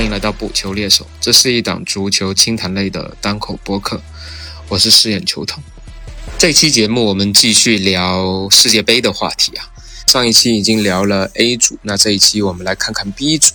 [0.00, 4.00] 欢迎来到补球猎手，这是一档足球轻谈类的单口播客。
[4.66, 5.62] 我是饰演球童。
[6.38, 9.68] 这期节目我们继续聊世界杯的话题啊。
[10.06, 13.52] 上一期已经聊了 A 组，那这一期我们来看看 B 组。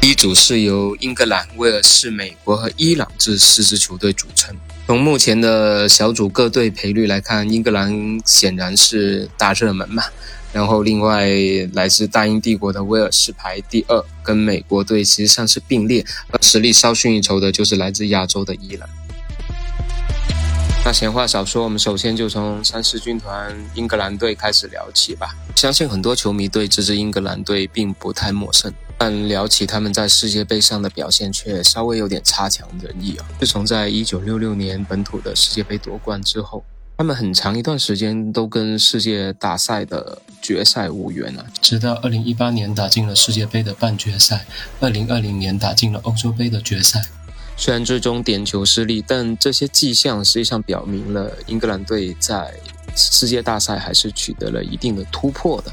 [0.00, 4.56] B 组是由英格兰、威尔士、美国和伊朗这四支球队组成。
[4.86, 10.02] 从目前的小组各队赔率来看，英格兰显然是大热门嘛。
[10.52, 11.30] 然后，另外
[11.72, 16.04] 来自大英帝国的威尔士排第二，跟美国队其实上是并列。
[16.30, 18.86] 而实力稍逊一筹的就是来自亚洲的伊朗。
[20.84, 25.34] 那闲话少说，我们首先就从三狮军团英格兰队开始聊起吧。
[25.54, 33.26] 相信很多球迷对这支英格兰队并不太陌生，但聊起他们在世界杯上的表现，却稍微有点差强人意啊。
[33.40, 36.64] 自从在1966年本土的世界杯夺冠之后。
[36.98, 44.46] 他们很长一段时间都跟世界大赛的决赛无缘啊，直到2018年打进了世界杯的半决赛
[44.80, 47.02] ，，2020年打进了欧洲杯的决赛。
[47.56, 52.54] 虽然最终点球失利，但这些迹象实际上表明了英格兰队在
[52.94, 55.72] 世界大赛还是取得了一定的突破的。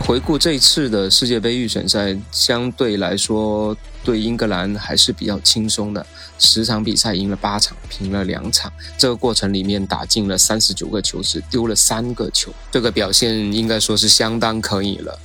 [0.00, 6.04] 回顾这一次的世界杯预选赛，相对来说对英格兰还是比较轻松的。
[6.38, 8.72] 十场比赛赢了八场，平了两场。
[8.96, 15.18] 这个过程里面打进了三十九个球，只丢了三个球，这个表现应该说是相当可以了。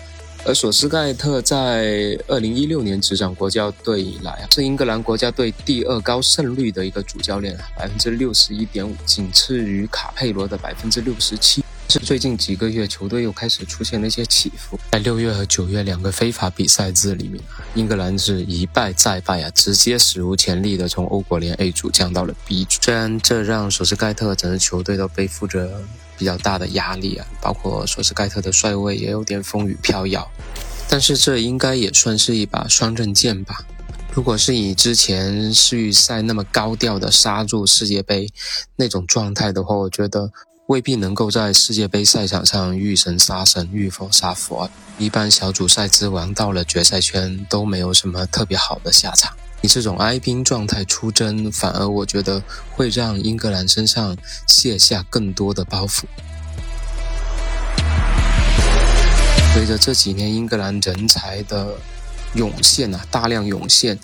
[0.46, 11.64] 而索斯盖特在二零一六年执掌国家队以来，是英格兰国家队第二高胜率的一个主教练，百分之六十一点五，仅次于卡佩罗的百分之六十七。
[12.00, 14.80] 最近几个月，球队又开始出现了一些起伏。
[14.92, 17.42] 在六月和九月两个非法比赛日里面，
[17.76, 22.80] 英格兰是一败再败啊，直接史无前例的从欧国联 A 组降到了 B 组。
[22.82, 25.82] 虽然这让索斯盖特整支球队都背负着
[26.18, 30.30] 比较大的压力啊，包括索斯盖特的帅位也有点风雨飘摇，
[30.90, 33.66] 但是这应该也算是一把双刃剑吧。
[34.14, 38.30] 如果是以之前世预赛那么高调的杀入世界杯
[38.76, 40.32] 那种状态的话，我觉得。
[40.68, 44.70] 未必能够在世界杯赛场上遇神杀神、遇佛杀佛。
[44.98, 49.36] 一般小组赛之王到了决赛圈都没有什么特别好的下场。
[49.62, 52.42] 你这种哀兵状态出征，反而我觉得
[52.72, 54.16] 会让英格兰身上
[54.48, 56.04] 卸下更多的包袱。
[59.54, 61.76] 随着这几年英格兰人才的。
[62.36, 63.98] 涌现啊，大量涌现，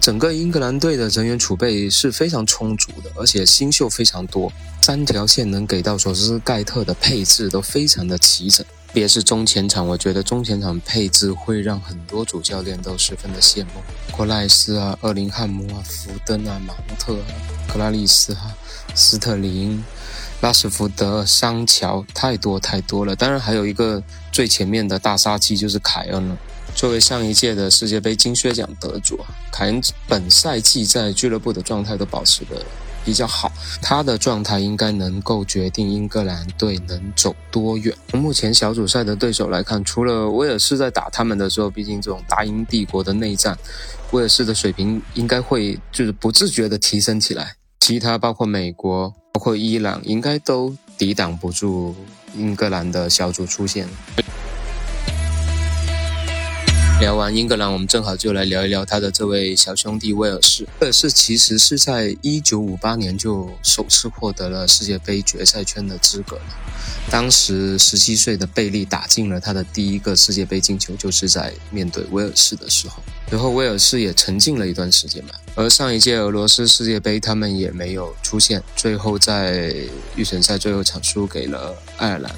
[0.00, 17.26] 整个英格兰队的人员储备是非常充足的，而且新秀非常多，三条线能给到索斯盖特的配置都非常的齐整，特别是中前场，我觉得中前场配置会让很多主教练都十分的羡慕，霍赖斯啊、厄林汉姆啊、福登啊、芒特啊、
[17.72, 18.56] 格拉利斯啊、
[18.94, 19.84] 斯特林、
[20.40, 24.02] 拉什福德、桑乔，太多太多了，当然还有一个
[24.32, 26.38] 最前面的大杀器就是凯恩了。
[26.74, 29.18] 作为上一届的世界杯金靴奖得主，
[29.52, 32.64] 凯恩本赛季在俱乐部的状态都保持的
[33.04, 37.94] 比较好，他的状态应该能够决定英格兰队能走多远。
[38.08, 43.56] 从目前小组赛的对手来看，除了威尔士在打他们的时候，毕竟这种大英帝国的内战，
[44.10, 51.94] 威尔士的水平应该会就是不自觉的提升起来，其他包括美国、包括伊朗，应该都抵挡不住
[52.36, 53.88] 英格兰的小组出现。
[57.04, 60.66] 聊完英格兰，我们正好就来聊一聊他的这位小兄弟威尔士。
[60.80, 66.42] 威尔士其实是在一九五八年就首次获得了世界杯决赛圈的资格了。
[67.10, 73.02] 当时十七岁的贝利打进了他的第一个世界杯进球，就是在面对威尔士的时候。
[73.28, 75.30] 随后威尔士也沉静了一段时间嘛。
[75.54, 79.74] 而上一届俄罗斯世界杯他们也没有出现，最后在
[80.16, 82.34] 预选赛最后场输给了爱尔兰。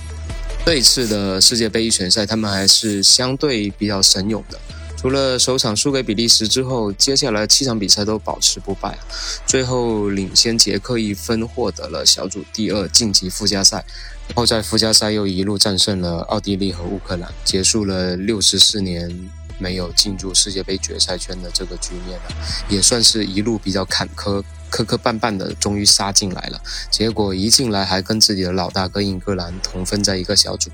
[0.66, 4.58] 这一次的世界杯预选赛，他们还是相对比较神勇的。
[4.96, 8.98] 除了首场输给比利时之后，接下来七场比赛都保持不败，
[9.46, 13.84] 最后领先捷克一分，获得了小组第二，晋级附加赛。
[14.26, 19.30] 然后在附加赛又一路战胜了奥地利和乌克兰，结束了六十四年
[19.60, 22.36] 没有进入世界杯决赛圈的这个局面了，
[22.68, 24.42] 也算是一路比较坎坷。
[24.76, 26.60] 磕磕绊绊的，终于杀进来了。
[26.90, 30.70] 结果一进来，还跟自己的老大哥英格兰同分在一个小组。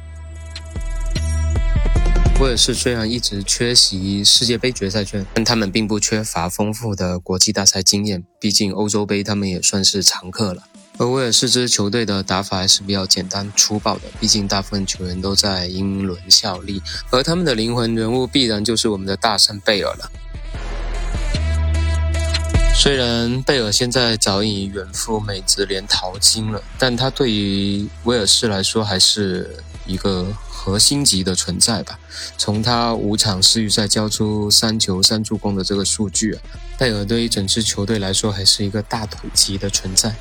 [2.40, 8.24] 威尔士虽然一直缺席世界杯决赛圈，但他们并不缺乏丰富的国际大赛经验。
[8.40, 10.64] 毕竟欧洲杯他们也算是常客了。
[10.98, 20.10] 而威尔士支球队的打法还是比较简单粗暴的，毕竟大部分球员都在英伦效力，而他们的灵魂人物必然就是我们的大圣贝尔了。
[22.82, 29.56] 虽然贝尔现在早已远赴美职联淘金了，但他对于威尔士来说还是
[29.86, 31.96] 一个核心级的存在吧。
[32.36, 36.42] 从他五场世预赛交出三球三助攻的这个数据啊，
[36.76, 40.12] 贝尔对于整支球队来说还是一个大腿级的存在。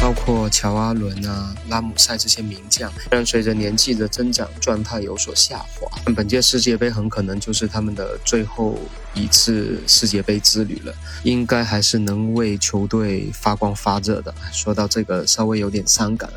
[0.00, 8.78] 包括乔阿伦啊、拉姆塞这些名将，虽然随着年纪的增长，状态有所下滑，但本届世界杯很可能就是他们的最后
[9.14, 14.34] 一次世界杯之旅了，应该还是能为球队发光发热的。
[14.52, 16.28] 说到这个，稍微有点伤感。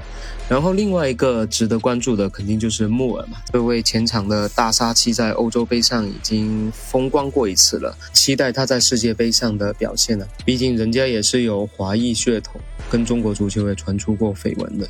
[0.50, 10.25] 然后另外一个值得关注的，肯定就是穆尔嘛，这位前场的大杀器，在欧洲杯上已经风光过一次了，期待他在世界杯上的表现呢。
[10.45, 12.62] 毕竟人家也是有华裔血统。
[12.89, 14.88] 跟中国足球也传出过绯闻的，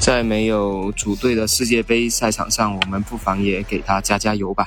[0.00, 4.66] 在没有主队的世界杯赛场上，我们不妨也给他加加油吧。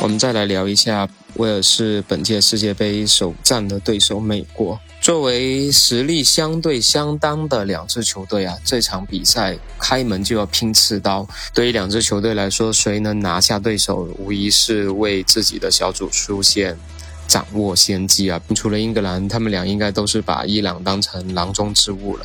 [0.00, 4.78] 我们再来聊一下威尔士本届世界杯首战的对手美国。
[5.00, 11.26] 作为实力相对相当的两支球队啊，这场比赛开门就要拼刺刀。
[11.52, 16.78] 对于两支球队来说，谁能拿下对手，无疑是为自己的小组出线。
[17.26, 18.40] 掌握先机啊！
[18.54, 22.24] 除了英格兰，他们俩应该都是把伊朗当成囊中之物了。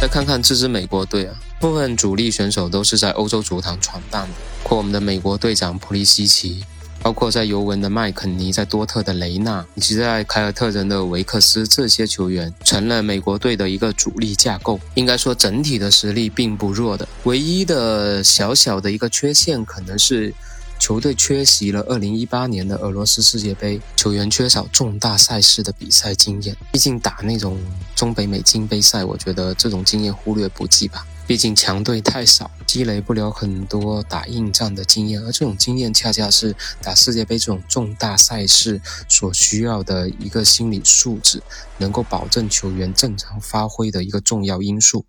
[0.00, 4.28] 再看看这支美国队啊，部分主力选手都是在欧洲足坛闯荡的，
[4.64, 6.64] 包括我们的美国队长普利西奇，
[7.02, 14.80] 包括在尤文的麦肯尼，在多特的雷纳，以及在凯尔特人的维克斯，这些球员成了美国队的一个主力架构。
[14.94, 20.34] 应该说，整体的实力并不弱的，唯一的小小的一个缺陷可能是。
[20.78, 26.56] 球队缺席了2018年的俄罗斯世界杯，球员缺少重大赛事的比赛经验。
[26.72, 27.58] 毕竟打那种
[27.94, 31.06] 中北美金杯赛，我觉得这种经验忽略不计吧。
[31.30, 41.40] 毕竟强队太少，积累不了很多打硬仗的经验，而这种经验恰恰是打世界杯这种重大赛事所需要的一个心理素质，
[41.78, 45.04] 能够保证球员正常发挥的一个重要因素。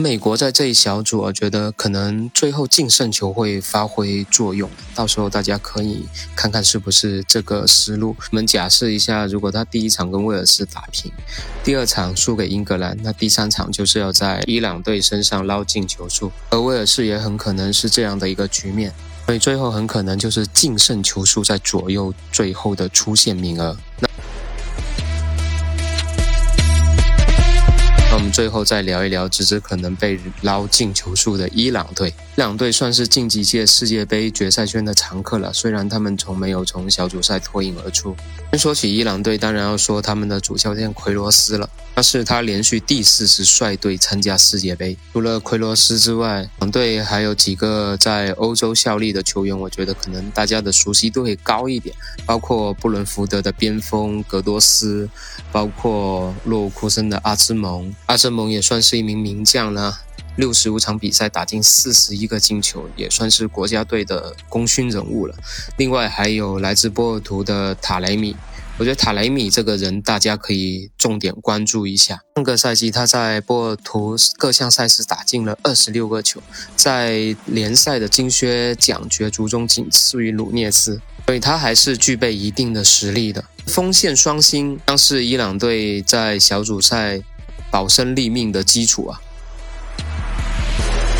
[0.00, 4.70] 美国在这一小组，我觉得可能最后净胜球会发挥作用。
[4.94, 6.06] 到时候大家可以
[6.36, 8.14] 看看是不是这个思路。
[8.30, 11.10] 我们假设一下，如果他第一场跟威尔士打平，
[11.64, 18.94] 第二场输给英格兰，那第三场就是要在伊朗队身上捞进球数，而威尔士也很可能是这样的一个局面，
[19.26, 23.76] 所以最后很可能就是净胜球数在左右最后的出线名额。
[23.98, 24.08] 那。
[28.38, 32.14] 最后再聊一聊这支可能被捞进球数的伊朗队。
[32.36, 38.14] 伊朗队算是近几届世界杯决赛圈的常客了，虽然他们从没有从小组赛脱颖而出。
[38.52, 41.68] 先说起伊朗队，当然要说他们的主教练奎罗斯了。
[41.96, 44.96] 那是他连续第四次率队参加世界杯。
[45.12, 51.92] 除了奎罗斯之外，伊朗队还有几个在欧洲效力的球员，我觉得可能大家的熟悉度会高一点，
[52.24, 55.10] 包括布伦福德的边锋格多斯，
[55.50, 57.92] 包括洛库森的阿兹蒙。
[58.06, 60.00] 阿兹蒙也算是一名名将了，
[60.36, 65.34] 六十五场比赛打进四十一个进球，也算是国家队的功勋人物了。
[65.76, 68.36] 另外还有来自波尔图的塔雷米，
[68.78, 72.20] 我觉得塔雷米这个人大家可以重点关注一下。
[72.36, 76.40] 上个赛季他在波尔图各项赛事打进了二十六个球，
[76.76, 83.44] 在联赛的金靴奖角逐中仅次于鲁涅斯，所以他还是具备一定的实力的。
[83.66, 87.20] 锋线双星将是伊朗队在小组赛。
[87.70, 89.20] 保身立命的基础啊！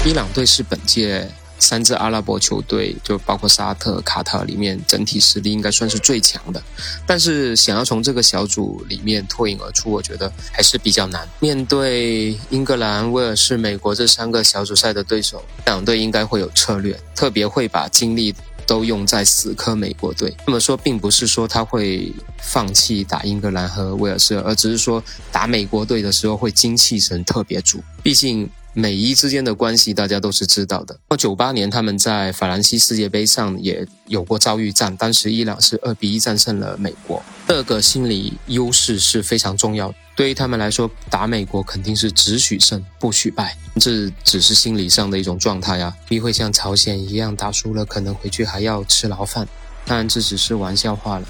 [0.04, 1.28] 伊朗队是本届
[1.58, 6.62] 三支阿拉伯球队，就包括沙特、卡塔尔里面整体实力应该算是最强的。
[7.04, 11.28] 但是想要从这个小组里面脱颖而出，我觉得还是比较难。
[11.40, 18.34] 面对英格兰、威尔士、美国这三个小组赛的对手，两队应该会有策略，特别会把精力。
[18.68, 20.32] 都用在死磕美国队。
[20.46, 27.82] 那么说，并不是说他会放弃打英格兰和威尔士，而只是说打美国队的时候会精气神特别足。
[28.02, 28.48] 毕竟
[28.78, 30.96] 美伊之间的关系大家都是知道的。
[31.10, 37.20] 那九八年他们在法兰西世界杯上也有过遭遇战，当时伊朗是二比一战胜了美国。
[37.48, 39.94] 这个心理优势是非常重要的。
[40.14, 45.92] 对于他们来说，打美国肯定是只许胜不许败，这只是心理上的一种状态啊。
[46.08, 49.48] 必会像朝鲜一样打输了，可能回去还要吃牢饭。
[49.86, 51.26] 当然，这只是玩笑话了。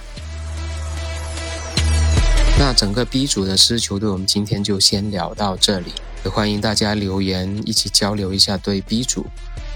[2.58, 5.92] 那整个 B 组的狮球队，我们今天就先聊到这里。
[6.24, 9.24] 也欢迎大家留言，一起交流一下对 B 组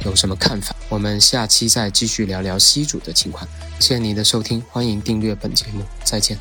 [0.04, 0.74] 有什么看法。
[0.88, 3.46] 我们下期再继续聊聊 C 组的情况。
[3.78, 6.36] 谢谢你的收听，欢迎订阅本节目，再见。